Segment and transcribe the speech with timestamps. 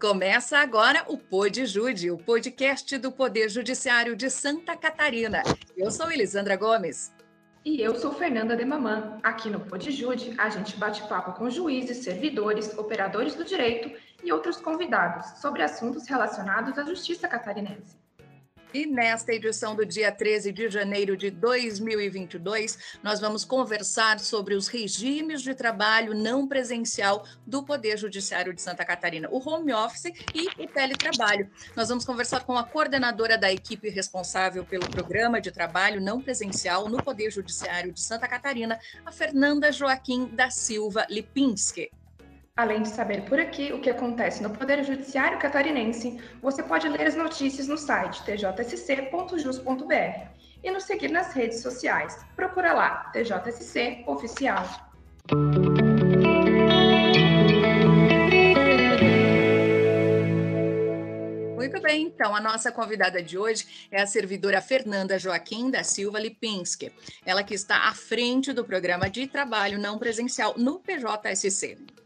[0.00, 5.42] Começa agora o Pod Jude, o podcast do Poder Judiciário de Santa Catarina.
[5.76, 7.12] Eu sou Elisandra Gomes.
[7.64, 9.18] E eu sou Fernanda Demaman.
[9.24, 13.90] Aqui no Pod Jude, a gente bate papo com juízes, servidores, operadores do direito
[14.22, 17.96] e outros convidados sobre assuntos relacionados à justiça catarinense.
[18.72, 24.68] E nesta edição do dia 13 de janeiro de 2022, nós vamos conversar sobre os
[24.68, 30.48] regimes de trabalho não presencial do Poder Judiciário de Santa Catarina, o home office e
[30.62, 31.50] o teletrabalho.
[31.74, 36.90] Nós vamos conversar com a coordenadora da equipe responsável pelo programa de trabalho não presencial
[36.90, 41.90] no Poder Judiciário de Santa Catarina, a Fernanda Joaquim da Silva Lipinski.
[42.58, 47.06] Além de saber por aqui o que acontece no Poder Judiciário catarinense, você pode ler
[47.06, 49.92] as notícias no site tjsc.jus.br
[50.64, 52.18] e nos seguir nas redes sociais.
[52.34, 54.64] Procura lá, TJSC Oficial.
[61.54, 66.18] Muito bem, então a nossa convidada de hoje é a servidora Fernanda Joaquim da Silva
[66.18, 66.92] Lipinski.
[67.24, 71.97] Ela que está à frente do programa de trabalho não presencial no PJSC.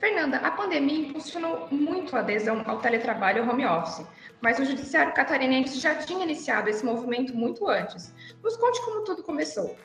[0.00, 4.06] Fernanda, a pandemia impulsionou muito a adesão ao teletrabalho e home office,
[4.40, 8.10] mas o Judiciário Catarinense já tinha iniciado esse movimento muito antes.
[8.42, 9.76] Nos conte como tudo começou.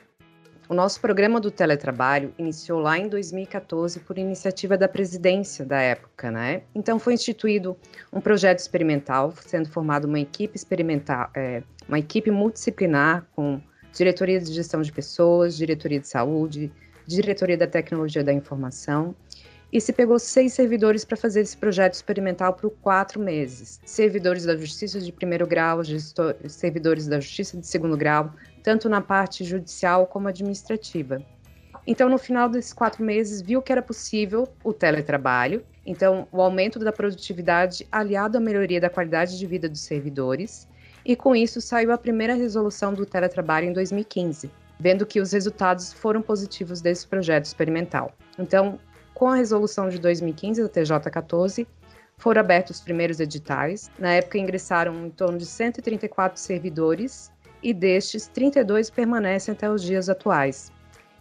[0.70, 6.30] O nosso programa do teletrabalho iniciou lá em 2014 por iniciativa da presidência da época,
[6.30, 6.62] né?
[6.74, 7.76] Então foi instituído
[8.10, 13.60] um projeto experimental, sendo formada uma equipe experimental, é, uma equipe multidisciplinar com
[13.92, 16.72] diretoria de gestão de pessoas, diretoria de saúde,
[17.06, 19.14] diretoria da tecnologia da informação
[19.76, 23.78] e se pegou seis servidores para fazer esse projeto experimental por quatro meses.
[23.84, 25.82] Servidores da Justiça de primeiro grau,
[26.48, 28.32] servidores da Justiça de segundo grau,
[28.62, 31.20] tanto na parte judicial como administrativa.
[31.86, 36.78] Então, no final desses quatro meses, viu que era possível o teletrabalho, então, o aumento
[36.78, 40.66] da produtividade aliado à melhoria da qualidade de vida dos servidores,
[41.04, 44.50] e com isso saiu a primeira resolução do teletrabalho em 2015,
[44.80, 48.14] vendo que os resultados foram positivos desse projeto experimental.
[48.38, 48.78] Então,
[49.16, 51.66] com a resolução de 2015 da TJ14,
[52.18, 53.90] foram abertos os primeiros editais.
[53.98, 57.32] Na época ingressaram em torno de 134 servidores
[57.62, 60.70] e destes, 32 permanecem até os dias atuais.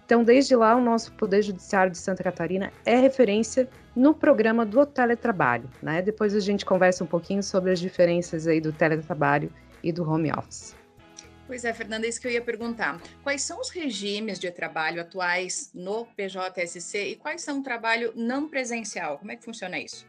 [0.06, 4.86] Então, desde lá, o nosso Poder Judiciário de Santa Catarina é referência no programa do
[4.86, 5.70] teletrabalho.
[5.82, 6.02] Né?
[6.02, 9.50] Depois a gente conversa um pouquinho sobre as diferenças aí do teletrabalho
[9.82, 10.76] e do home office.
[11.48, 13.00] Pois é, Fernanda, é isso que eu ia perguntar.
[13.22, 18.50] Quais são os regimes de trabalho atuais no PJSC e quais são o trabalho não
[18.50, 19.20] presencial?
[19.20, 20.08] Como é que funciona isso?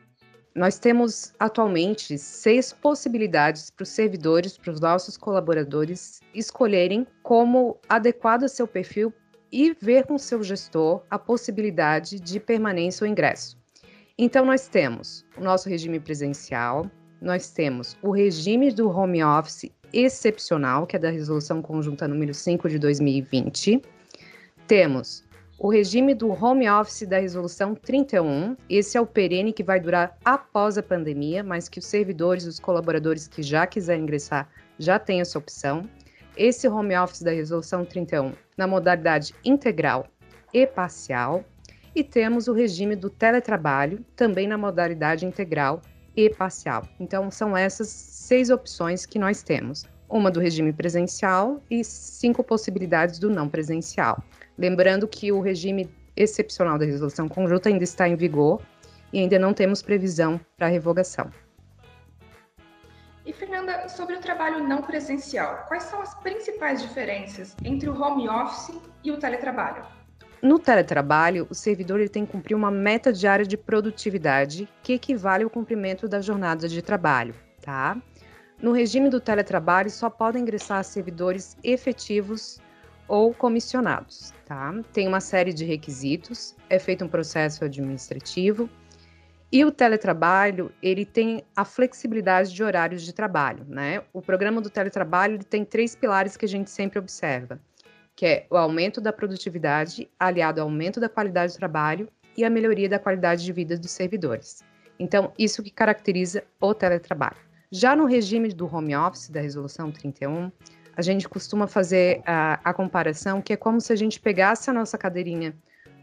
[0.54, 8.44] Nós temos atualmente seis possibilidades para os servidores, para os nossos colaboradores escolherem como adequado
[8.44, 9.12] ao seu perfil
[9.52, 13.58] e ver com seu gestor a possibilidade de permanência ou ingresso.
[14.16, 20.86] Então, nós temos o nosso regime presencial, nós temos o regime do home office excepcional,
[20.86, 23.80] que é da Resolução Conjunta número 5 de 2020.
[24.66, 25.24] Temos
[25.58, 28.56] o regime do home office da Resolução 31.
[28.68, 32.60] Esse é o perene que vai durar após a pandemia, mas que os servidores, os
[32.60, 35.88] colaboradores que já quiserem ingressar já têm essa opção.
[36.36, 40.06] Esse home office da Resolução 31 na modalidade integral
[40.52, 41.42] e parcial.
[41.94, 45.80] E temos o regime do teletrabalho, também na modalidade integral
[46.14, 46.86] e parcial.
[47.00, 47.88] Então, são essas
[48.26, 54.20] seis opções que nós temos: uma do regime presencial e cinco possibilidades do não presencial.
[54.58, 58.60] Lembrando que o regime excepcional da resolução conjunta ainda está em vigor
[59.12, 61.30] e ainda não temos previsão para revogação.
[63.24, 68.28] E Fernanda, sobre o trabalho não presencial, quais são as principais diferenças entre o home
[68.28, 69.84] office e o teletrabalho?
[70.42, 75.44] No teletrabalho, o servidor ele tem que cumprir uma meta diária de produtividade que equivale
[75.44, 77.96] ao cumprimento da jornada de trabalho, tá?
[78.60, 82.60] No regime do teletrabalho, só podem ingressar servidores efetivos
[83.06, 84.74] ou comissionados, tá?
[84.92, 88.68] Tem uma série de requisitos, é feito um processo administrativo
[89.52, 94.02] e o teletrabalho, ele tem a flexibilidade de horários de trabalho, né?
[94.12, 97.60] O programa do teletrabalho ele tem três pilares que a gente sempre observa
[98.16, 102.50] que é o aumento da produtividade aliado ao aumento da qualidade do trabalho e a
[102.50, 104.64] melhoria da qualidade de vida dos servidores.
[104.98, 107.45] Então, isso que caracteriza o teletrabalho.
[107.70, 110.52] Já no regime do home office, da Resolução 31,
[110.96, 114.72] a gente costuma fazer a, a comparação que é como se a gente pegasse a
[114.72, 115.54] nossa cadeirinha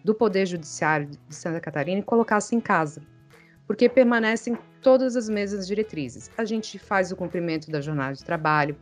[0.04, 3.02] do Poder Judiciário de Santa Catarina e colocasse em casa,
[3.66, 6.30] porque permanecem todas as mesmas diretrizes.
[6.38, 8.76] A gente faz o cumprimento da jornada de trabalho,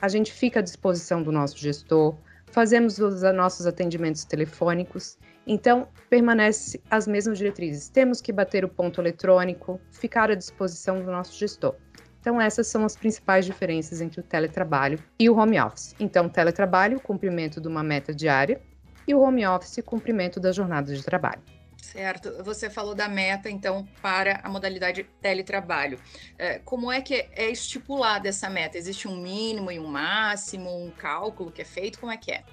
[0.00, 2.14] a gente fica à disposição do nosso gestor,
[2.52, 5.18] fazemos os nossos atendimentos telefônicos.
[5.46, 7.88] Então, permanece as mesmas diretrizes.
[7.88, 11.74] Temos que bater o ponto eletrônico, ficar à disposição do nosso gestor.
[12.28, 15.94] Então, essas são as principais diferenças entre o teletrabalho e o home office.
[15.98, 18.60] Então, teletrabalho, cumprimento de uma meta diária,
[19.06, 21.40] e o home office, cumprimento da jornada de trabalho.
[21.80, 22.44] Certo.
[22.44, 25.98] Você falou da meta, então, para a modalidade teletrabalho.
[26.36, 28.76] É, como é que é estipulada essa meta?
[28.76, 31.98] Existe um mínimo e um máximo, um cálculo que é feito?
[31.98, 32.44] Como é que é?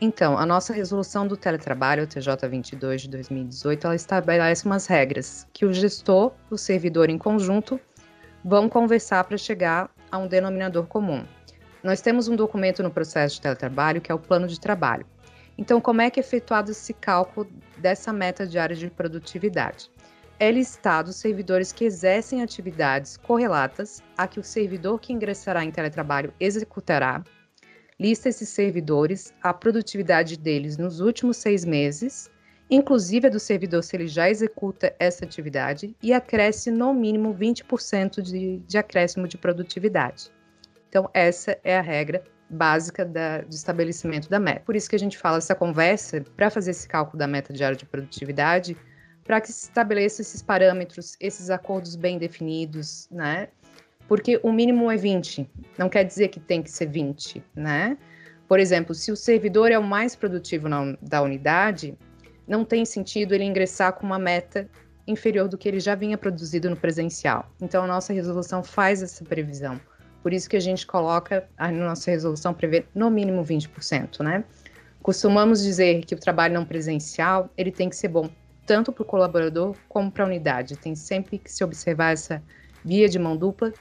[0.00, 5.46] Então, a nossa resolução do teletrabalho, o TJ 22 de 2018, ela estabelece umas regras
[5.52, 7.78] que o gestor, o servidor em conjunto,
[8.44, 11.24] vão conversar para chegar a um denominador comum.
[11.82, 15.06] Nós temos um documento no processo de teletrabalho que é o plano de trabalho.
[15.56, 17.48] Então, como é que é efetuado esse cálculo
[17.78, 19.90] dessa meta diária de produtividade?
[20.38, 25.70] É listado os servidores que exercem atividades correlatas a que o servidor que ingressará em
[25.70, 27.22] teletrabalho executará,
[27.98, 32.28] lista esses servidores, a produtividade deles nos últimos seis meses
[32.74, 38.20] inclusive a do servidor se ele já executa essa atividade, e acresce no mínimo 20%
[38.20, 40.30] de, de acréscimo de produtividade.
[40.88, 44.62] Então, essa é a regra básica da, do estabelecimento da meta.
[44.64, 47.76] Por isso que a gente fala essa conversa para fazer esse cálculo da meta diária
[47.76, 48.76] de produtividade,
[49.24, 53.48] para que se estabeleça esses parâmetros, esses acordos bem definidos, né?
[54.06, 57.96] Porque o mínimo é 20, não quer dizer que tem que ser 20, né?
[58.46, 61.96] Por exemplo, se o servidor é o mais produtivo na, da unidade,
[62.46, 64.68] não tem sentido ele ingressar com uma meta
[65.06, 67.50] inferior do que ele já vinha produzido no presencial.
[67.60, 69.80] Então, a nossa resolução faz essa previsão.
[70.22, 74.44] Por isso que a gente coloca, a nossa resolução prevê no mínimo 20%, né?
[75.02, 78.30] Costumamos dizer que o trabalho não presencial, ele tem que ser bom
[78.64, 80.76] tanto para o colaborador como para a unidade.
[80.76, 82.42] Tem sempre que se observar essa
[82.82, 83.72] via de mão dupla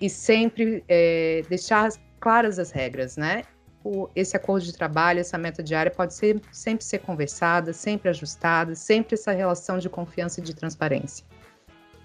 [0.00, 3.42] e sempre é, deixar claras as regras, né?
[3.84, 8.74] O, esse acordo de trabalho, essa meta diária pode ser, sempre ser conversada, sempre ajustada,
[8.74, 11.24] sempre essa relação de confiança e de transparência.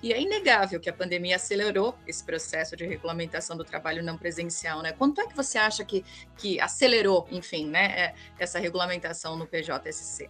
[0.02, 4.84] E é inegável que a pandemia acelerou esse processo de regulamentação do trabalho não presencial,
[4.84, 4.92] né?
[4.92, 6.06] Quanto é que você acha que,
[6.38, 10.30] que acelerou, enfim, né, é, essa regulamentação no PJSC?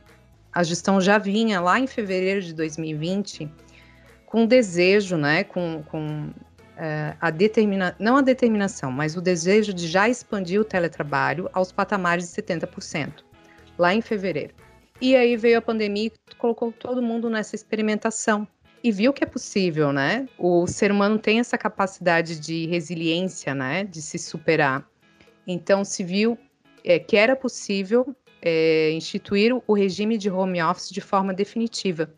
[0.54, 3.52] A gestão já vinha lá em fevereiro de 2020
[4.26, 6.32] com desejo, né, com, com
[7.20, 12.30] a determina, não a determinação, mas o desejo de já expandir o teletrabalho aos patamares
[12.30, 13.24] de 70%,
[13.78, 14.54] lá em fevereiro.
[15.00, 18.48] E aí veio a pandemia e colocou todo mundo nessa experimentação.
[18.84, 20.28] E viu que é possível, né?
[20.38, 23.84] O ser humano tem essa capacidade de resiliência, né?
[23.84, 24.88] De se superar.
[25.46, 26.38] Então, se viu
[26.84, 32.14] é, que era possível é, instituir o regime de home office de forma definitiva.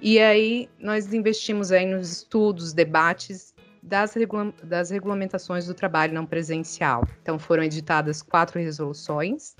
[0.00, 3.54] E aí nós investimos aí nos estudos, debates
[3.88, 7.02] das, regula das regulamentações do trabalho não presencial.
[7.22, 9.56] Então, foram editadas quatro resoluções,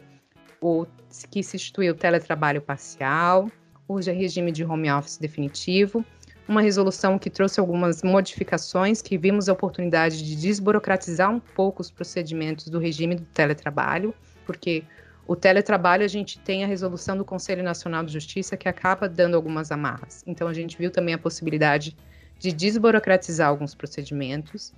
[0.61, 0.87] o
[1.31, 3.51] que instituiu o teletrabalho parcial,
[3.89, 6.05] o regime de home office definitivo,
[6.47, 11.91] uma resolução que trouxe algumas modificações que vimos a oportunidade de desburocratizar um pouco os
[11.91, 14.15] procedimentos do regime do teletrabalho,
[14.47, 14.83] porque
[15.27, 19.37] o teletrabalho a gente tem a resolução do Conselho Nacional de Justiça que acaba dando
[19.37, 20.25] algumas amarras.
[20.27, 21.95] Então a gente viu também a possibilidade
[22.39, 24.73] de desburocratizar alguns procedimentos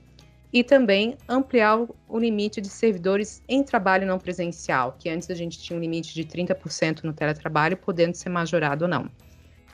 [0.53, 1.79] e também ampliar
[2.09, 6.13] o limite de servidores em trabalho não presencial, que antes a gente tinha um limite
[6.13, 9.09] de 30% no teletrabalho, podendo ser majorado ou não.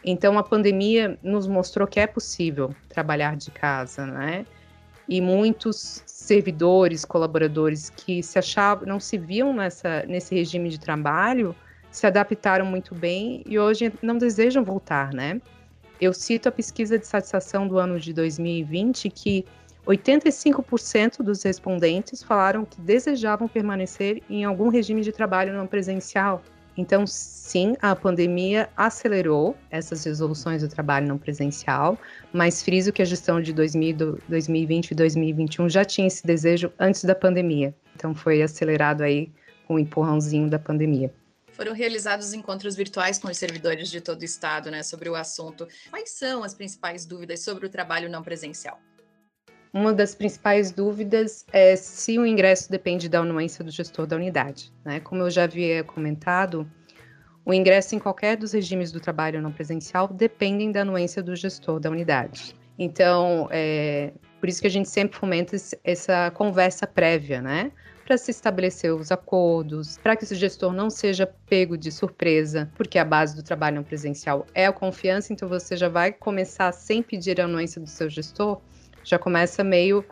[0.04, 4.44] Então a pandemia nos mostrou que é possível trabalhar de casa, né?
[5.08, 11.54] E muitos servidores, colaboradores que se achavam, não se viam nessa, nesse regime de trabalho,
[11.90, 15.40] se adaptaram muito bem e hoje não desejam voltar, né?
[16.00, 19.46] Eu cito a pesquisa de satisfação do ano de 2020 que
[19.86, 26.42] 85% dos respondentes falaram que desejavam permanecer em algum regime de trabalho não presencial.
[26.76, 31.98] Então, sim, a pandemia acelerou essas resoluções do trabalho não presencial,
[32.30, 37.02] mas friso que a gestão de 2000, 2020 e 2021 já tinha esse desejo antes
[37.04, 37.74] da pandemia.
[37.94, 39.32] Então, foi acelerado aí
[39.66, 41.10] com o empurrãozinho da pandemia
[41.56, 45.66] foram realizados encontros virtuais com os servidores de todo o estado, né, sobre o assunto.
[45.90, 48.78] Quais são as principais dúvidas sobre o trabalho não presencial?
[49.72, 54.72] Uma das principais dúvidas é se o ingresso depende da anuência do gestor da unidade.
[54.84, 55.00] Né?
[55.00, 56.70] Como eu já havia comentado,
[57.44, 61.80] o ingresso em qualquer dos regimes do trabalho não presencial dependem da anuência do gestor
[61.80, 62.54] da unidade.
[62.78, 67.72] Então, é, por isso que a gente sempre fomenta essa conversa prévia, né?
[68.06, 73.00] Para se estabelecer os acordos, para que esse gestor não seja pego de surpresa, porque
[73.00, 77.02] a base do trabalho não presencial é a confiança, então você já vai começar sem
[77.02, 78.60] pedir a anuência do seu gestor,
[79.02, 80.04] já começa meio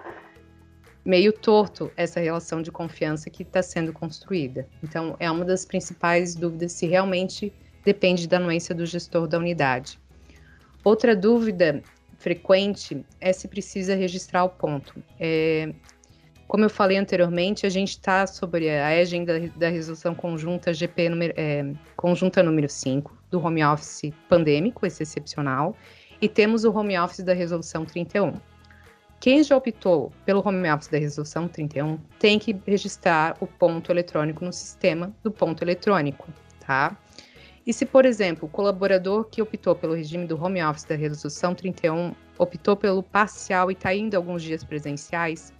[1.05, 4.67] meio torto essa relação de confiança que está sendo construída.
[4.83, 7.53] Então, é uma das principais dúvidas se realmente
[7.85, 10.01] depende da anuência do gestor da unidade.
[10.83, 11.83] Outra dúvida
[12.17, 14.95] frequente é se precisa registrar o ponto.
[15.21, 15.75] É,
[16.47, 21.35] como eu falei anteriormente, a gente está sobre a agenda da resolução conjunta GP número,
[21.37, 25.77] é, conjunta número 5 do home office pandêmico, esse excepcional,
[26.21, 28.35] e temos o home office da resolução 31.
[29.21, 34.45] Quem já optou pelo home office da resolução 31 tem que registrar o ponto eletrônico
[34.45, 36.29] no sistema do ponto eletrônico,
[36.61, 36.97] tá?
[37.67, 41.55] E se, por exemplo, o colaborador que optou pelo regime do home office da resolução
[41.55, 45.53] 31 optou pelo parcial e está indo alguns dias presenciais,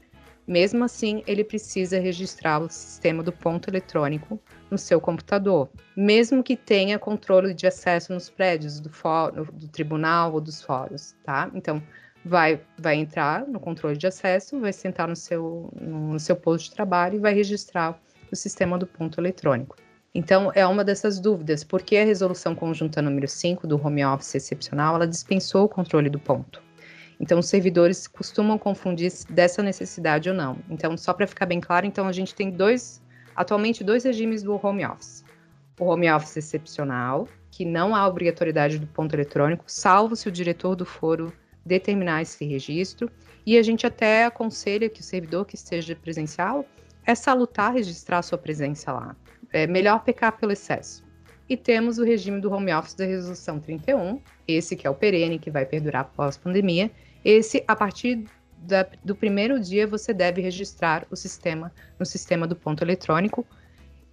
[0.47, 4.39] mesmo assim, ele precisa registrar o sistema do ponto eletrônico
[4.71, 10.33] no seu computador, mesmo que tenha controle de acesso nos prédios do, fórum, do tribunal
[10.33, 11.51] ou dos fóruns, tá?
[11.55, 11.83] Então,
[12.25, 16.75] vai, vai entrar no controle de acesso, vai sentar no seu, no seu posto de
[16.75, 17.99] trabalho e vai registrar
[18.31, 19.77] o sistema do ponto eletrônico.
[20.15, 24.95] Então, é uma dessas dúvidas, porque a resolução conjunta número 5 do home office excepcional,
[24.95, 26.63] ela dispensou o controle do ponto.
[27.21, 30.59] Então, os servidores costumam confundir dessa necessidade ou não.
[30.69, 33.03] Então, só para ficar bem claro, então a gente tem dois,
[33.37, 35.25] atualmente dois regimes do home office.
[35.79, 40.75] O home office excepcional, que não há obrigatoriedade do ponto eletrônico, salvo se o diretor
[40.75, 41.33] do foro
[41.65, 43.11] determinar esse registro,
[43.47, 46.65] e a gente até aconselha que o servidor que esteja presencial
[47.07, 49.17] é salutar registrar sua presença lá.
[49.53, 51.04] É melhor pecar pelo excesso.
[51.49, 55.39] E temos o regime do home office da resolução 31, esse que é o perene,
[55.39, 56.91] que vai perdurar pós-pandemia.
[57.25, 58.25] Esse, a partir
[58.59, 63.47] da, do primeiro dia, você deve registrar o sistema no sistema do ponto eletrônico,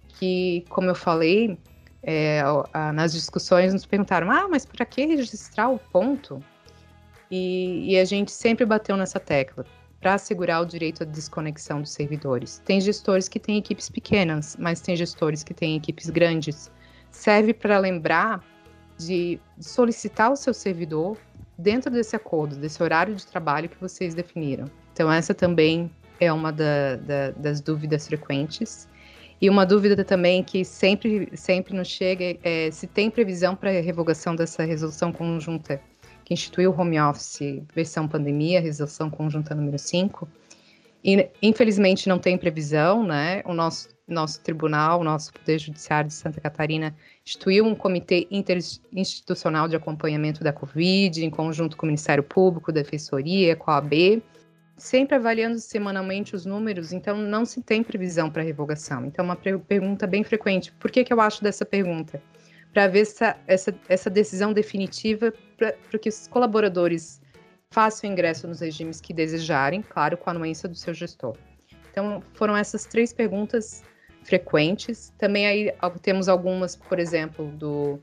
[0.08, 1.58] que, como eu falei,
[2.02, 2.42] é,
[2.94, 6.42] nas discussões nos perguntaram, ah, mas para que registrar o ponto?
[7.30, 9.64] E, e a gente sempre bateu nessa tecla
[10.00, 12.60] para assegurar o direito à desconexão dos servidores.
[12.64, 16.70] Tem gestores que têm equipes pequenas, mas tem gestores que têm equipes grandes.
[17.12, 18.42] Serve para lembrar
[18.98, 21.16] de solicitar o seu servidor
[21.56, 24.64] dentro desse acordo, desse horário de trabalho que vocês definiram.
[24.92, 28.88] Então, essa também é uma da, da, das dúvidas frequentes.
[29.40, 34.36] E uma dúvida também que sempre, sempre nos chega é se tem previsão para revogação
[34.36, 35.80] dessa resolução conjunta
[36.24, 40.28] que instituiu o home office versão pandemia, resolução conjunta número 5.
[41.04, 43.42] E, infelizmente, não tem previsão, né?
[43.44, 49.76] O nosso, nosso tribunal, nosso Poder Judiciário de Santa Catarina, instituiu um comitê interinstitucional de
[49.76, 54.22] acompanhamento da Covid, em conjunto com o Ministério Público, Defensoria, com a AB,
[54.76, 59.04] sempre avaliando semanalmente os números, então não se tem previsão para revogação.
[59.06, 60.72] Então, uma pergunta bem frequente.
[60.72, 62.20] Por que, que eu acho dessa pergunta?
[62.72, 67.20] para ver essa, essa, essa decisão definitiva para que os colaboradores
[67.70, 71.36] façam ingresso nos regimes que desejarem, claro, com a anuência do seu gestor.
[71.90, 73.82] Então, foram essas três perguntas
[74.22, 75.12] frequentes.
[75.18, 78.00] Também aí temos algumas, por exemplo, do,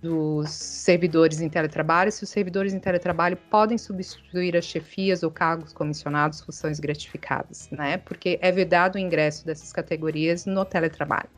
[0.00, 5.72] dos servidores em teletrabalho, se os servidores em teletrabalho podem substituir as chefias ou cargos
[5.72, 7.98] comissionados, funções gratificadas, né?
[7.98, 11.28] Porque é vedado o ingresso dessas categorias no teletrabalho.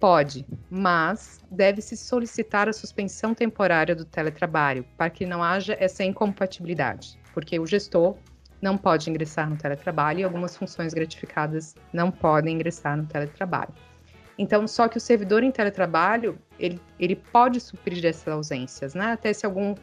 [0.00, 7.18] Pode, mas deve-se solicitar a suspensão temporária do teletrabalho para que não haja essa incompatibilidade,
[7.32, 8.16] porque o gestor
[8.60, 13.74] não pode ingressar no teletrabalho e algumas funções gratificadas não podem ingressar no teletrabalho.
[14.36, 19.12] Então, só que o servidor em teletrabalho, ele, ele pode suprir essas ausências, né?
[19.12, 19.74] Até se algum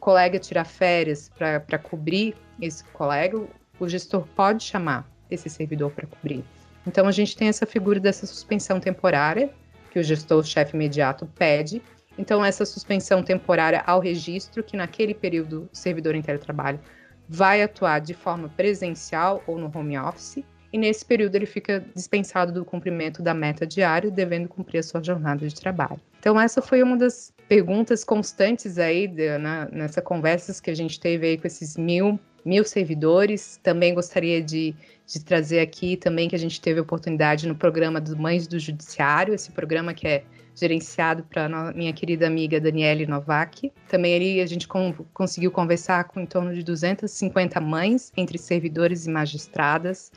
[0.00, 3.46] colega tirar férias para cobrir esse colega,
[3.78, 6.44] o gestor pode chamar esse servidor para cobrir.
[6.86, 9.50] Então, a gente tem essa figura dessa suspensão temporária,
[9.90, 11.80] que o gestor-chefe imediato pede.
[12.18, 16.80] Então, essa suspensão temporária ao registro, que naquele período o servidor em teletrabalho
[17.28, 22.52] vai atuar de forma presencial ou no home office, e nesse período ele fica dispensado
[22.52, 26.00] do cumprimento da meta diária, devendo cumprir a sua jornada de trabalho.
[26.18, 30.98] Então, essa foi uma das perguntas constantes aí de, na, nessa conversas que a gente
[30.98, 33.58] teve aí com esses mil, mil servidores.
[33.62, 34.74] Também gostaria de
[35.06, 39.34] de trazer aqui também que a gente teve oportunidade no programa do Mães do Judiciário,
[39.34, 40.24] esse programa que é
[40.54, 43.72] gerenciado para minha querida amiga Daniele Novak.
[43.88, 44.66] Também ali a gente
[45.12, 50.10] conseguiu conversar com em torno de 250 mães, entre servidores e magistradas.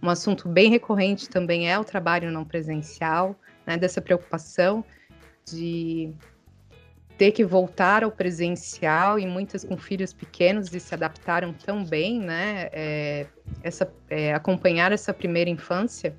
[0.00, 3.34] Um assunto bem recorrente também é o trabalho não presencial,
[3.66, 4.84] né, dessa preocupação
[5.50, 6.12] de
[7.18, 12.20] ter que voltar ao presencial e muitas com filhos pequenos e se adaptaram tão bem,
[12.20, 12.68] né?
[12.72, 13.26] É,
[13.62, 16.16] essa, é, acompanhar essa primeira infância.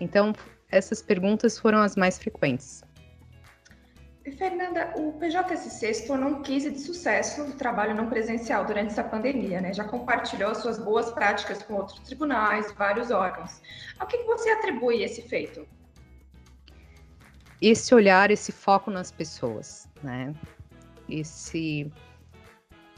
[0.00, 0.32] Então,
[0.68, 2.82] essas perguntas foram as mais frequentes.
[4.36, 9.04] Fernanda, o PJSC se tornou um case de sucesso do trabalho não presencial durante essa
[9.04, 9.72] pandemia, né?
[9.72, 13.60] Já compartilhou suas boas práticas com outros tribunais, vários órgãos.
[13.98, 15.66] Ao que você atribui esse feito?
[17.60, 20.34] Esse olhar, esse foco nas pessoas, né?
[21.08, 21.90] Esse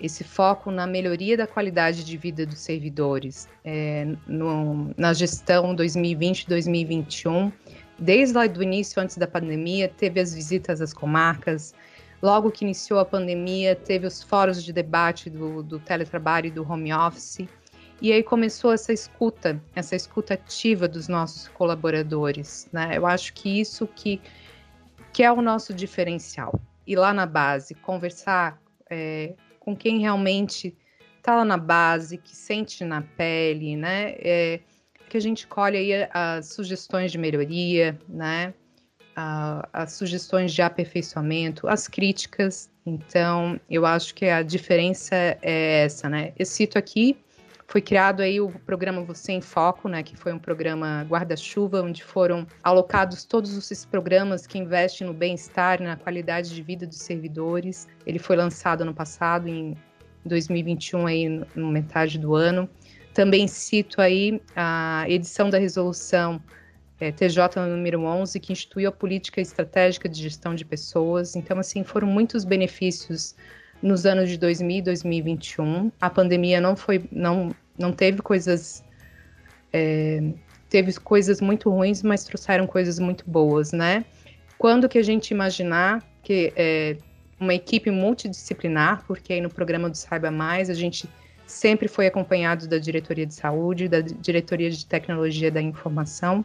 [0.00, 7.52] esse foco na melhoria da qualidade de vida dos servidores é, no, na gestão 2020-2021
[7.99, 11.75] desde lá do início, antes da pandemia, teve as visitas às comarcas.
[12.23, 16.68] Logo que iniciou a pandemia, teve os fóruns de debate do, do teletrabalho e do
[16.68, 17.46] home office.
[18.00, 22.68] E aí começou essa escuta, essa escuta ativa dos nossos colaboradores.
[22.73, 22.96] Né?
[22.96, 24.20] Eu acho que isso que,
[25.12, 26.61] que é o nosso diferencial.
[26.87, 28.61] Ir lá na base, conversar
[28.91, 30.76] é, com quem realmente
[31.17, 34.14] está lá na base, que sente na pele, né?
[34.19, 34.61] É,
[35.09, 38.53] que a gente colhe aí as sugestões de melhoria, né?
[39.73, 42.69] as sugestões de aperfeiçoamento, as críticas.
[42.85, 46.33] Então, eu acho que a diferença é essa, né?
[46.38, 47.17] Eu cito aqui,
[47.66, 50.02] foi criado aí o programa Você em Foco, né?
[50.02, 55.83] Que foi um programa guarda-chuva, onde foram alocados todos esses programas que investem no bem-estar,
[55.83, 57.88] na qualidade de vida dos servidores.
[58.06, 59.76] Ele foi lançado ano passado, em
[60.25, 62.68] 2021, aí, no metade do ano.
[63.12, 66.42] Também cito aí a edição da resolução
[67.00, 71.35] é, TJ número 11, que instituiu a política estratégica de gestão de pessoas.
[71.35, 73.35] Então, assim, foram muitos benefícios
[73.83, 75.93] nos anos de 2000 e 2021.
[76.00, 78.85] A pandemia não foi, não, não teve coisas,
[79.73, 80.23] é,
[80.69, 84.04] teve coisas muito ruins, mas trouxeram coisas muito boas, né?
[84.59, 86.97] Quando que a gente imaginar que é,
[87.38, 91.09] uma equipe multidisciplinar, porque aí no programa do Saiba Mais a gente
[91.47, 96.45] sempre foi acompanhado da diretoria de saúde, da diretoria de tecnologia da informação.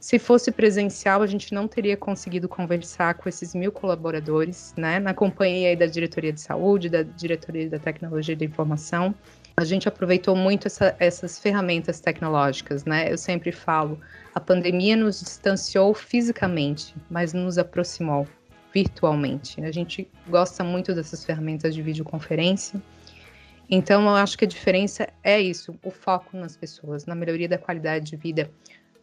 [0.00, 4.98] Se fosse presencial, a gente não teria conseguido conversar com esses mil colaboradores, né?
[4.98, 9.14] Na companhia da diretoria de saúde, da diretoria da tecnologia da informação.
[9.58, 13.12] A gente aproveitou muito essa, essas ferramentas tecnológicas, né?
[13.12, 14.00] Eu sempre falo,
[14.34, 18.26] a pandemia nos distanciou fisicamente, mas nos aproximou
[18.72, 19.62] virtualmente.
[19.62, 22.80] A gente gosta muito dessas ferramentas de videoconferência
[23.72, 27.56] então, eu acho que a diferença é isso, o foco nas pessoas, na melhoria da
[27.56, 28.50] qualidade de vida.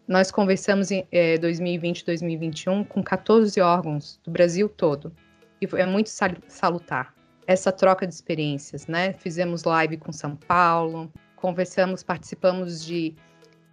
[0.07, 5.13] Nós conversamos em é, 2020 2021 com 14 órgãos do Brasil todo,
[5.61, 6.09] e é muito
[6.47, 7.13] salutar
[7.45, 9.13] essa troca de experiências, né?
[9.13, 13.15] Fizemos live com São Paulo, conversamos, participamos de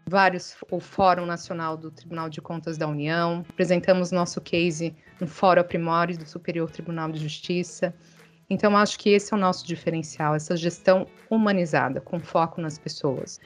[0.07, 5.61] vários, o Fórum Nacional do Tribunal de Contas da União, apresentamos nosso case no Fórum
[5.61, 7.94] Aprimores do Superior Tribunal de Justiça,
[8.49, 13.40] então, acho que esse é o nosso diferencial, essa gestão humanizada, com foco nas pessoas.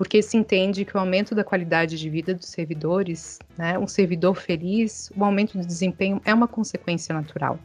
[0.00, 4.34] Porque se entende que o aumento da qualidade de vida dos servidores, né, um servidor
[4.34, 7.58] feliz, o aumento do desempenho é uma consequência natural.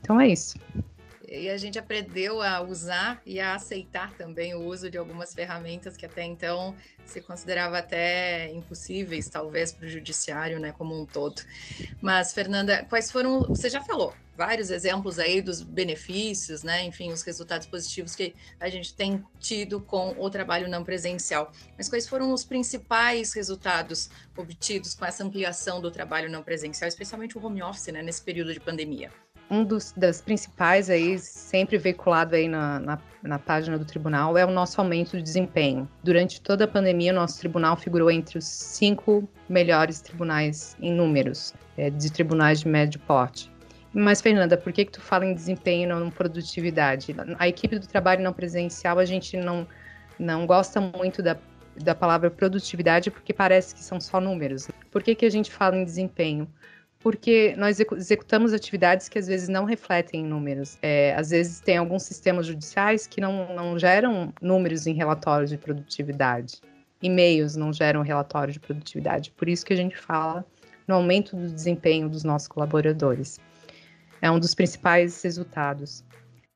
[0.00, 0.58] Então, é isso.
[1.28, 5.96] E a gente aprendeu a usar e a aceitar também o uso de algumas ferramentas
[5.96, 11.42] que até então se considerava até impossíveis, talvez, para o judiciário, né, como um todo.
[12.00, 13.42] Mas, Fernanda, quais foram.
[13.42, 18.68] Você já falou vários exemplos aí dos benefícios, né, enfim, os resultados positivos que a
[18.68, 21.50] gente tem tido com o trabalho não presencial.
[21.76, 27.36] Mas quais foram os principais resultados obtidos com essa ampliação do trabalho não presencial, especialmente
[27.36, 29.10] o home office, né, nesse período de pandemia?
[29.50, 34.44] Um dos das principais aí, sempre veiculado aí na, na, na, página do tribunal, é
[34.44, 35.88] o nosso aumento de desempenho.
[36.02, 41.90] Durante toda a pandemia, nosso tribunal figurou entre os cinco melhores tribunais em números, é,
[41.90, 43.50] de tribunais de médio porte.
[43.92, 47.14] Mas, Fernanda, por que, que tu fala em desempenho e não em produtividade?
[47.38, 49.66] A equipe do trabalho não presencial, a gente não,
[50.18, 51.36] não gosta muito da,
[51.76, 54.68] da palavra produtividade porque parece que são só números.
[54.90, 56.46] Por que, que a gente fala em desempenho?
[57.06, 60.76] Porque nós executamos atividades que às vezes não refletem em números.
[60.82, 65.56] É, às vezes tem alguns sistemas judiciais que não, não geram números em relatórios de
[65.56, 66.60] produtividade.
[67.00, 69.30] E-mails não geram relatórios de produtividade.
[69.36, 70.44] Por isso que a gente fala
[70.88, 73.38] no aumento do desempenho dos nossos colaboradores.
[74.20, 76.02] É um dos principais resultados.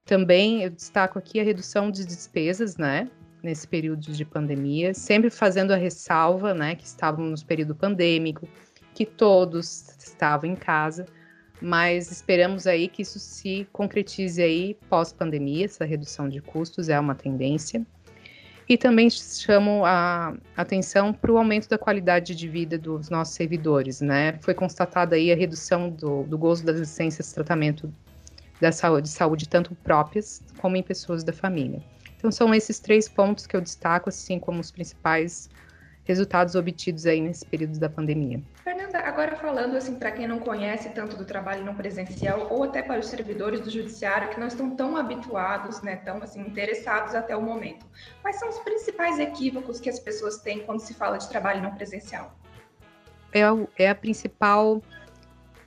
[0.05, 3.09] Também eu destaco aqui a redução de despesas, né?
[3.41, 8.49] Nesse período de pandemia, sempre fazendo a ressalva, né, que estávamos no período pandêmico,
[8.95, 11.07] que todos estavam em casa,
[11.61, 17.15] mas esperamos aí que isso se concretize aí pós-pandemia, essa redução de custos é uma
[17.15, 17.85] tendência.
[18.69, 24.01] E também chamo a atenção para o aumento da qualidade de vida dos nossos servidores,
[24.01, 24.39] né?
[24.43, 27.93] Foi constatada aí a redução do, do gozo das licenças de tratamento
[28.61, 31.83] da saúde, saúde, tanto próprias como em pessoas da família.
[32.17, 35.51] Então são esses três pontos que eu destaco, assim como os principais
[36.05, 38.41] resultados obtidos aí nesse período da pandemia.
[38.95, 43.01] Agora falando assim para quem não conhece tanto do trabalho não presencial ou até para
[43.01, 47.43] os servidores do judiciário que não estão tão habituados, né, tão assim interessados até o
[47.43, 47.87] momento.
[48.23, 51.75] Quais são os principais equívocos que as pessoas têm quando se fala de trabalho não
[51.75, 52.35] presencial?
[53.33, 53.43] É,
[53.85, 54.83] é a principal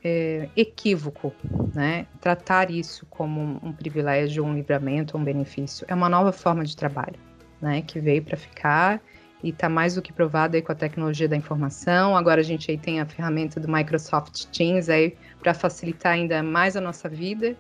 [0.04, 1.34] é, equívoco,
[1.74, 2.06] né?
[2.20, 5.86] Tratar isso como um privilégio, um livramento, um benefício.
[5.88, 7.18] É uma nova forma de trabalho,
[7.62, 7.82] né?
[7.82, 9.02] Que veio para ficar
[9.44, 12.16] e está mais do que provado aí com a tecnologia da informação.
[12.16, 16.78] Agora a gente aí tem a ferramenta do Microsoft Teams aí para facilitar ainda mais
[16.78, 17.56] a nossa vida.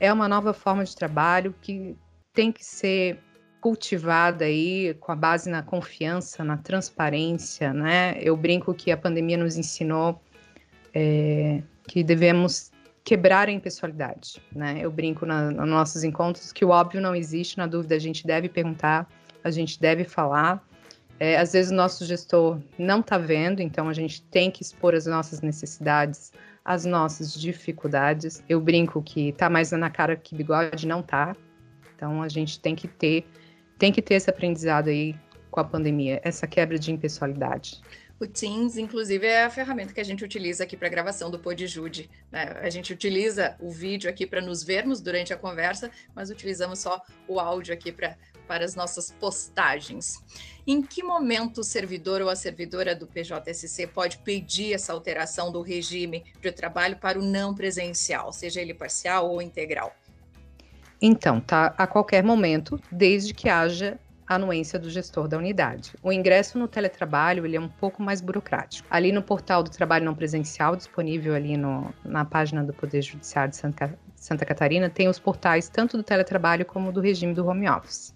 [0.00, 1.94] É uma nova forma de trabalho que
[2.32, 3.18] tem que ser
[3.60, 8.16] cultivada aí com a base na confiança, na transparência, né?
[8.20, 10.22] Eu brinco que a pandemia nos ensinou
[10.94, 12.70] é, que devemos
[13.04, 14.78] quebrar a impessoalidade, né?
[14.80, 18.26] Eu brinco na, nos nossos encontros que o óbvio não existe, na dúvida a gente
[18.26, 19.08] deve perguntar,
[19.44, 20.64] a gente deve falar
[21.18, 24.94] é, às vezes o nosso gestor não está vendo, então a gente tem que expor
[24.94, 26.32] as nossas necessidades,
[26.64, 28.42] as nossas dificuldades.
[28.48, 31.34] Eu brinco que está mais na cara que bigode não tá.
[31.94, 33.26] Então a gente tem que ter,
[33.78, 35.14] tem que ter esse aprendizado aí
[35.50, 37.80] com a pandemia, essa quebra de impessoalidade.
[38.18, 41.38] O Teams, inclusive, é a ferramenta que a gente utiliza aqui para a gravação do
[41.38, 42.08] Podjude.
[42.32, 42.56] Né?
[42.62, 47.02] A gente utiliza o vídeo aqui para nos vermos durante a conversa, mas utilizamos só
[47.28, 50.22] o áudio aqui para para as nossas postagens.
[50.66, 55.62] Em que momento o servidor ou a servidora do PJSC pode pedir essa alteração do
[55.62, 59.94] regime de trabalho para o não presencial, seja ele parcial ou integral?
[61.00, 65.92] Então, tá a qualquer momento, desde que haja anuência do gestor da unidade.
[66.02, 68.86] O ingresso no teletrabalho ele é um pouco mais burocrático.
[68.90, 73.50] Ali no portal do trabalho não presencial, disponível ali no, na página do Poder Judiciário
[73.50, 77.68] de Santa, Santa Catarina, tem os portais tanto do teletrabalho como do regime do home
[77.68, 78.15] office.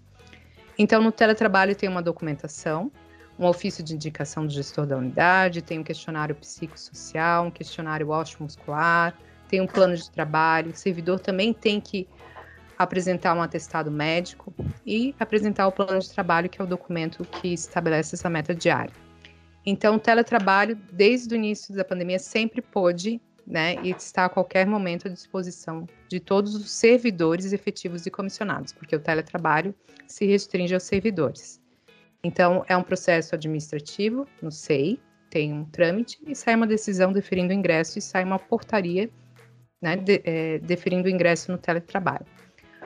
[0.81, 2.91] Então, no teletrabalho tem uma documentação,
[3.37, 8.07] um ofício de indicação do gestor da unidade, tem um questionário psicossocial, um questionário
[8.39, 9.15] muscular,
[9.47, 10.71] tem um plano de trabalho.
[10.71, 12.07] O servidor também tem que
[12.79, 14.51] apresentar um atestado médico
[14.83, 18.93] e apresentar o plano de trabalho, que é o documento que estabelece essa meta diária.
[19.63, 24.65] Então, o teletrabalho, desde o início da pandemia, sempre pôde né, e está a qualquer
[24.65, 29.73] momento à disposição de todos os servidores efetivos e comissionados, porque o teletrabalho
[30.07, 31.59] se restringe aos servidores.
[32.23, 34.99] Então, é um processo administrativo no SEI,
[35.29, 39.09] tem um trâmite e sai uma decisão deferindo o ingresso e sai uma portaria
[39.81, 42.25] né, de, é, deferindo o ingresso no teletrabalho.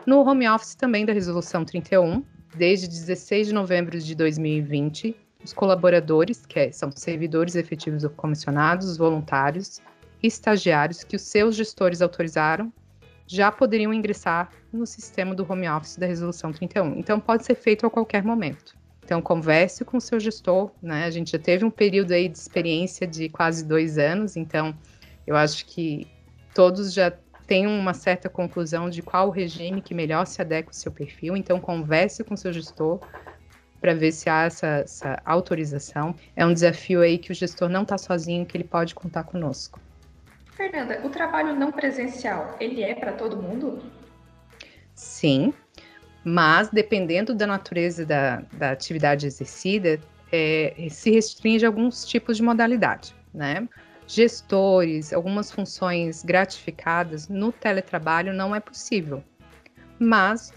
[0.05, 2.23] No home office também da Resolução 31,
[2.55, 8.97] desde 16 de novembro de 2020, os colaboradores, que é, são servidores efetivos ou comissionados,
[8.97, 9.81] voluntários,
[10.21, 12.71] estagiários que os seus gestores autorizaram
[13.27, 16.99] já poderiam ingressar no sistema do home office da resolução 31.
[16.99, 18.75] Então pode ser feito a qualquer momento.
[19.03, 21.05] Então converse com o seu gestor, né?
[21.05, 24.75] A gente já teve um período aí de experiência de quase dois anos, então
[25.25, 26.07] eu acho que
[26.53, 27.11] todos já
[27.45, 31.37] têm uma certa conclusão de qual o regime que melhor se adequa ao seu perfil.
[31.37, 32.99] Então converse com o seu gestor
[33.79, 36.15] para ver se há essa, essa autorização.
[36.35, 39.79] É um desafio aí que o gestor não está sozinho, que ele pode contar conosco.
[40.55, 43.83] Fernanda, o trabalho não presencial, ele é para todo mundo?
[44.93, 45.53] Sim,
[46.23, 49.99] mas dependendo da natureza da, da atividade exercida,
[50.31, 53.67] é, se restringe a alguns tipos de modalidade, né?
[54.07, 59.21] Gestores, algumas funções gratificadas no teletrabalho não é possível,
[59.99, 60.53] mas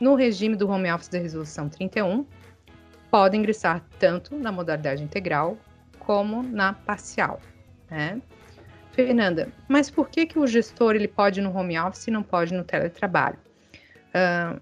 [0.00, 2.26] no regime do home office da resolução 31,
[3.10, 5.56] podem ingressar tanto na modalidade integral
[6.00, 7.40] como na parcial,
[7.88, 8.20] né?
[8.96, 12.54] Fernanda, mas por que, que o gestor ele pode no home office e não pode
[12.54, 13.38] no teletrabalho?
[14.08, 14.58] Uh,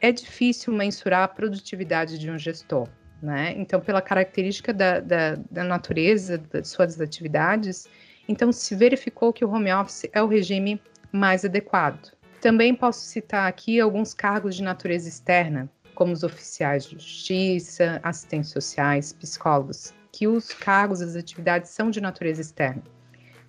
[0.00, 2.88] é difícil mensurar a produtividade de um gestor,
[3.20, 3.52] né?
[3.56, 7.88] Então, pela característica da, da, da natureza das suas atividades,
[8.28, 12.12] então se verificou que o home office é o regime mais adequado.
[12.40, 18.50] Também posso citar aqui alguns cargos de natureza externa, como os oficiais de justiça, assistentes
[18.50, 22.82] sociais, psicólogos, que os cargos, as atividades são de natureza externa.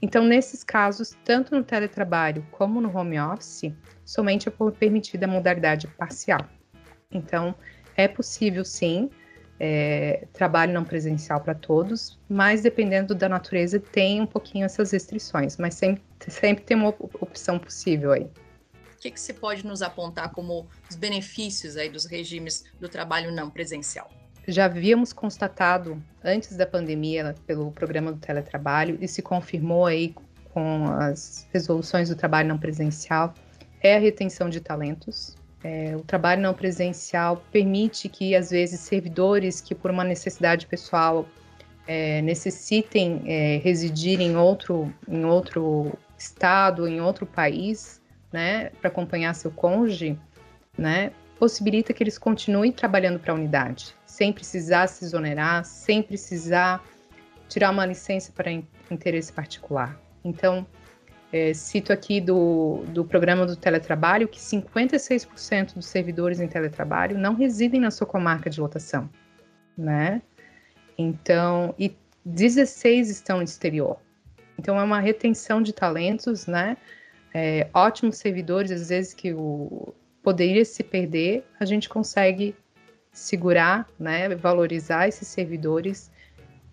[0.01, 3.71] Então, nesses casos, tanto no teletrabalho como no home office,
[4.03, 6.45] somente é permitida a modalidade parcial.
[7.09, 7.55] Então,
[7.95, 9.09] é possível sim,
[9.57, 15.55] é, trabalho não presencial para todos, mas dependendo da natureza, tem um pouquinho essas restrições,
[15.55, 18.29] mas sempre, sempre tem uma opção possível aí.
[18.93, 23.31] O que, que se pode nos apontar como os benefícios aí dos regimes do trabalho
[23.31, 24.11] não presencial?
[24.47, 30.15] Já havíamos constatado antes da pandemia pelo programa do teletrabalho e se confirmou aí
[30.53, 33.33] com as resoluções do trabalho não presencial
[33.81, 35.35] é a retenção de talentos.
[35.63, 41.27] É, o trabalho não presencial permite que às vezes servidores que por uma necessidade pessoal
[41.87, 49.33] é, necessitem é, residir em outro, em outro estado, em outro país, né, para acompanhar
[49.33, 50.17] seu cônjuge,
[50.77, 56.83] né, possibilita que eles continuem trabalhando para a unidade, sem precisar se exonerar, sem precisar
[57.47, 58.51] tirar uma licença para
[58.89, 59.95] interesse particular.
[60.25, 60.65] Então,
[61.31, 67.35] é, cito aqui do, do programa do teletrabalho que 56% dos servidores em teletrabalho não
[67.35, 69.07] residem na sua comarca de lotação,
[69.77, 70.19] né?
[70.97, 73.97] Então, e 16 estão no exterior.
[74.57, 76.75] Então, é uma retenção de talentos, né?
[77.31, 82.55] É, ótimos servidores, às vezes que o poderia se perder, a gente consegue
[83.17, 84.29] segurar, né?
[84.35, 86.11] Valorizar esses servidores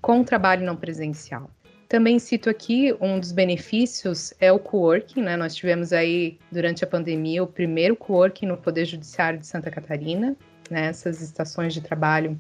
[0.03, 1.51] com trabalho não presencial.
[1.89, 5.39] Também cito aqui um dos benefícios é o coworking, né?
[5.39, 10.37] Nós tivemos aí durante a pandemia o primeiro coworking no Poder Judiciário de Santa Catarina,
[10.71, 10.87] né?
[10.87, 12.39] Essas estações de trabalho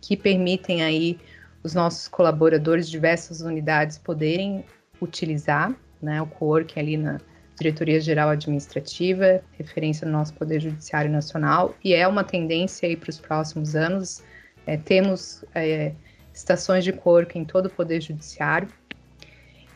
[0.00, 1.20] que permitem aí
[1.62, 4.64] os nossos colaboradores de diversas unidades poderem
[5.00, 6.20] utilizar, né?
[6.20, 7.20] O coworking ali na
[7.58, 13.10] Diretoria Geral Administrativa, referência no nosso Poder Judiciário Nacional, e é uma tendência aí para
[13.10, 14.22] os próximos anos.
[14.66, 15.92] É, temos é,
[16.32, 18.68] estações de corpo em todo o Poder Judiciário.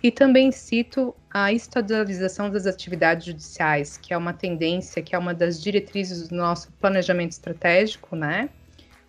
[0.02, 5.32] E também cito a estadualização das atividades judiciais, que é uma tendência, que é uma
[5.32, 8.48] das diretrizes do nosso planejamento estratégico, né?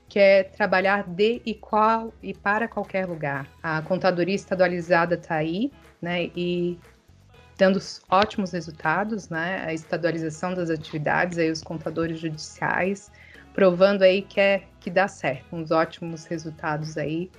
[0.07, 3.47] Que é trabalhar de e qual e para qualquer lugar.
[3.61, 6.29] A contadoria estadualizada está aí, né?
[6.35, 6.77] E
[7.57, 9.63] dando ótimos resultados, né?
[9.65, 13.11] A estadualização das atividades, aí os contadores judiciais,
[13.53, 17.29] provando aí que, é, que dá certo, uns ótimos resultados aí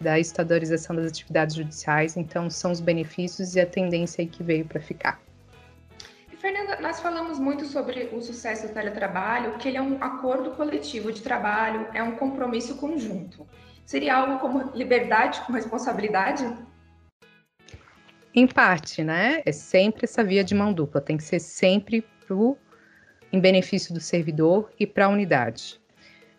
[0.00, 2.16] da estadualização das atividades judiciais.
[2.16, 5.20] Então, são os benefícios e a tendência aí que veio para ficar.
[6.38, 11.12] Fernanda, nós falamos muito sobre o sucesso do teletrabalho, que ele é um acordo coletivo
[11.12, 13.46] de trabalho, é um compromisso conjunto.
[13.86, 16.44] Seria algo como liberdade com responsabilidade?
[18.34, 19.42] Em parte, né?
[19.44, 22.56] É sempre essa via de mão dupla, tem que ser sempre pro,
[23.32, 25.80] em benefício do servidor e para a unidade.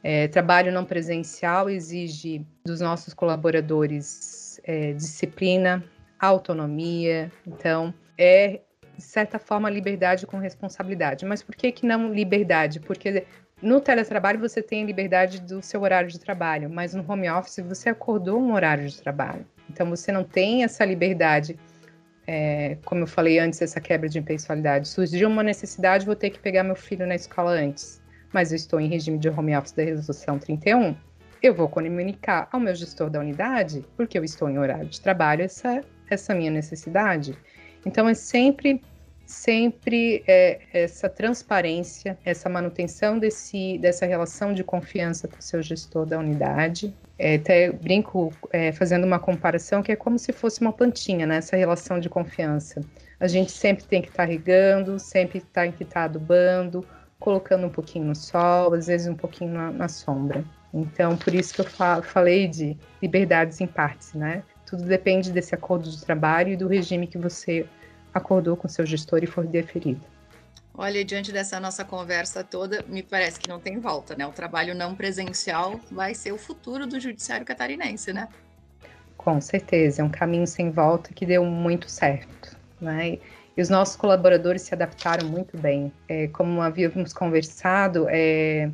[0.03, 5.84] É, trabalho não presencial exige dos nossos colaboradores é, disciplina,
[6.19, 8.60] autonomia, então é
[8.97, 11.25] de certa forma liberdade com responsabilidade.
[11.25, 12.79] Mas por que que não liberdade?
[12.79, 13.25] Porque
[13.62, 17.60] no teletrabalho você tem a liberdade do seu horário de trabalho, mas no home office
[17.60, 19.45] você acordou um horário de trabalho.
[19.69, 21.58] Então você não tem essa liberdade.
[22.26, 24.88] É, como eu falei antes, essa quebra de impessoalidade.
[24.88, 28.82] Surgiu uma necessidade, vou ter que pegar meu filho na escola antes mas eu estou
[28.82, 30.96] em regime de home office da resolução 31,
[31.42, 35.44] eu vou comunicar ao meu gestor da unidade, porque eu estou em horário de trabalho,
[35.44, 37.38] essa, essa minha necessidade.
[37.86, 38.82] Então, é sempre,
[39.26, 46.06] sempre é, essa transparência, essa manutenção desse, dessa relação de confiança com o seu gestor
[46.06, 46.94] da unidade.
[47.24, 51.38] É, até brinco é, fazendo uma comparação que é como se fosse uma plantinha, né?
[51.38, 52.82] Essa relação de confiança.
[53.18, 56.86] A gente sempre tem que estar tá regando, sempre tem que estar tá adubando,
[57.18, 60.44] colocando um pouquinho no sol, às vezes um pouquinho na, na sombra.
[60.74, 64.44] Então, por isso que eu falei de liberdades em partes, né?
[64.66, 67.66] Tudo depende desse acordo de trabalho e do regime que você
[68.14, 70.02] acordou com seu gestor e for deferido.
[70.76, 74.26] Olha, diante dessa nossa conversa toda, me parece que não tem volta, né?
[74.26, 78.28] O trabalho não presencial vai ser o futuro do judiciário catarinense, né?
[79.16, 83.20] Com certeza, é um caminho sem volta que deu muito certo, né?
[83.56, 85.94] E os nossos colaboradores se adaptaram muito bem.
[86.10, 88.72] É, como havíamos conversado, é,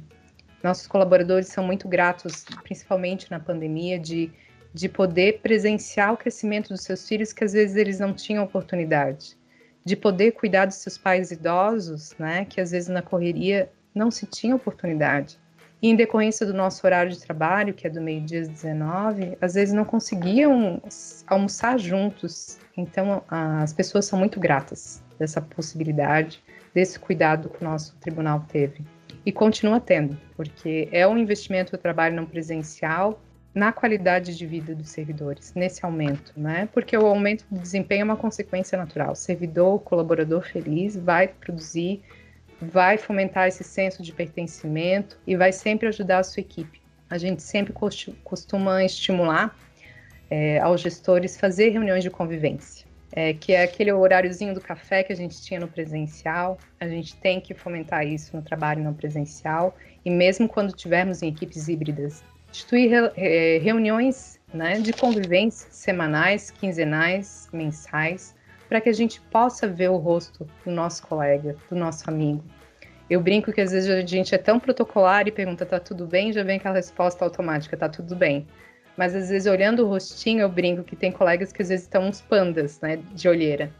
[0.64, 4.32] nossos colaboradores são muito gratos, principalmente na pandemia, de,
[4.74, 9.38] de poder presenciar o crescimento dos seus filhos que às vezes eles não tinham oportunidade.
[9.84, 14.26] De poder cuidar dos seus pais idosos, né, que às vezes na correria não se
[14.26, 15.40] tinha oportunidade.
[15.82, 19.54] E em decorrência do nosso horário de trabalho, que é do meio-dia às 19, às
[19.54, 20.82] vezes não conseguiam
[21.26, 22.60] almoçar juntos.
[22.76, 28.84] Então, as pessoas são muito gratas dessa possibilidade, desse cuidado que o nosso tribunal teve.
[29.26, 33.22] E continua tendo, porque é um investimento do trabalho não presencial
[33.54, 36.70] na qualidade de vida dos servidores, nesse aumento, né?
[36.72, 39.16] Porque o aumento do desempenho é uma consequência natural.
[39.16, 42.02] Servidor, colaborador feliz vai produzir
[42.62, 46.82] vai fomentar esse senso de pertencimento e vai sempre ajudar a sua equipe.
[47.10, 47.74] A gente sempre
[48.24, 49.58] costuma estimular
[50.30, 55.12] é, aos gestores fazer reuniões de convivência, é, que é aquele horáriozinho do café que
[55.12, 56.60] a gente tinha no presencial.
[56.80, 61.30] A gente tem que fomentar isso no trabalho não presencial e mesmo quando tivermos em
[61.30, 68.36] equipes híbridas, instituir re, reuniões né, de convivência semanais, quinzenais, mensais,
[68.68, 72.44] para que a gente possa ver o rosto do nosso colega, do nosso amigo.
[73.10, 76.32] Eu brinco que às vezes a gente é tão protocolar e pergunta tá tudo bem,
[76.32, 78.46] já vem aquela resposta automática, tá tudo bem.
[78.96, 82.04] mas às vezes olhando o rostinho eu brinco que tem colegas que às vezes estão
[82.08, 83.72] uns pandas, né, de olheira.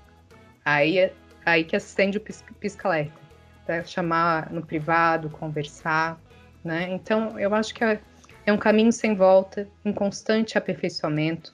[0.64, 1.14] Aí, é,
[1.46, 3.20] aí que acende o pisca-alerta,
[3.66, 6.20] para chamar no privado, conversar,
[6.64, 6.88] né?
[6.90, 8.00] Então eu acho que é,
[8.46, 11.54] é um caminho sem volta, em constante aperfeiçoamento.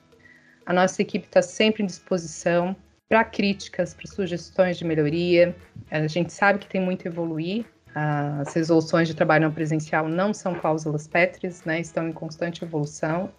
[0.65, 2.75] A nossa equipe está sempre em disposição
[3.07, 5.55] para críticas, para sugestões de melhoria.
[5.91, 7.65] A gente sabe que tem muito a evoluir.
[7.93, 11.79] As resoluções de trabalho não presencial não são cláusulas pétreas, né?
[11.79, 13.31] Estão em constante evolução.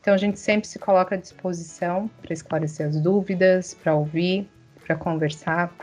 [0.00, 4.48] Então a gente sempre se coloca à disposição para esclarecer as dúvidas, para ouvir,
[4.86, 5.74] para conversar,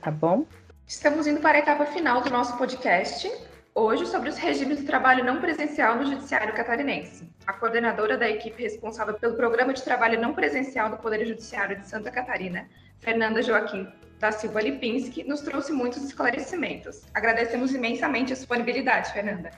[0.00, 0.46] tá bom?
[0.86, 3.30] Estamos indo para a etapa final do nosso podcast,
[3.76, 7.28] hoje sobre os regimes de trabalho não presencial no Judiciário Catarinense.
[7.46, 11.86] A coordenadora da equipe responsável pelo Programa de Trabalho Não Presencial do Poder Judiciário de
[11.86, 12.66] Santa Catarina,
[13.00, 13.86] Fernanda Joaquim
[14.18, 17.02] da Silva Lipinski, nos trouxe muitos esclarecimentos.
[17.12, 19.50] Agradecemos imensamente a disponibilidade, Fernanda.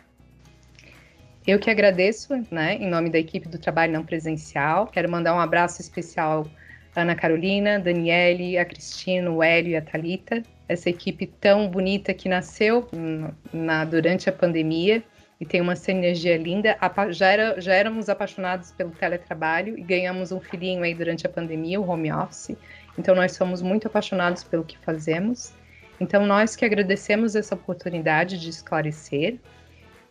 [1.46, 4.88] Eu que agradeço, né, em nome da equipe do Trabalho Não Presencial.
[4.88, 6.44] Quero mandar um abraço especial
[6.96, 12.12] à Ana Carolina, Daniele, a Cristina, o Hélio e a Talita, essa equipe tão bonita
[12.12, 12.86] que nasceu
[13.52, 15.02] na, durante a pandemia
[15.40, 16.76] e tem uma sinergia linda.
[17.10, 21.80] Já, era, já éramos apaixonados pelo teletrabalho e ganhamos um filhinho aí durante a pandemia,
[21.80, 22.56] o home office.
[22.98, 25.52] Então nós somos muito apaixonados pelo que fazemos.
[26.00, 29.38] Então nós que agradecemos essa oportunidade de esclarecer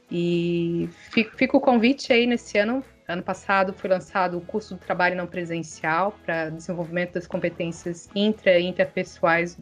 [0.09, 2.83] e fica o convite aí nesse ano.
[3.07, 8.59] Ano passado foi lançado o curso do trabalho não presencial para desenvolvimento das competências intra
[8.59, 9.57] e interpessoais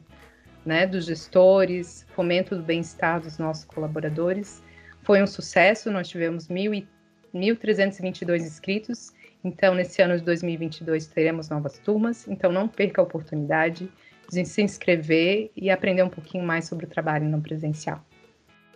[0.65, 4.63] né, dos gestores, fomento do bem-estar dos nossos colaboradores.
[5.04, 12.28] Foi um sucesso, nós tivemos 1.322 inscritos, então nesse ano de 2022 teremos novas turmas,
[12.28, 13.88] então não perca a oportunidade
[14.32, 18.04] de se inscrever e aprender um pouquinho mais sobre o trabalho não presencial.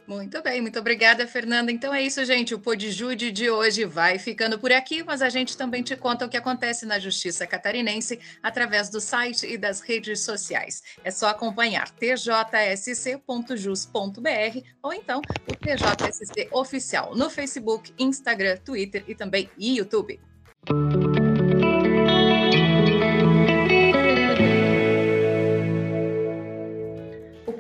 [0.09, 1.71] Muito bem, muito obrigada, Fernanda.
[1.71, 2.55] Então é isso, gente.
[2.55, 6.29] O Podjude de hoje vai ficando por aqui, mas a gente também te conta o
[6.29, 10.81] que acontece na Justiça Catarinense através do site e das redes sociais.
[11.03, 13.19] É só acompanhar tjsc.jus.br
[14.81, 20.19] ou então o TJSC Oficial no Facebook, Instagram, Twitter e também YouTube.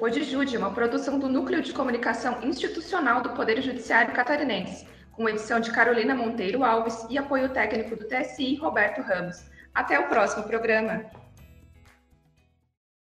[0.07, 5.71] Jude, uma produção do Núcleo de Comunicação Institucional do Poder Judiciário Catarinense, com edição de
[5.71, 9.43] Carolina Monteiro Alves e apoio técnico do TSI Roberto Ramos.
[9.75, 11.05] Até o próximo programa.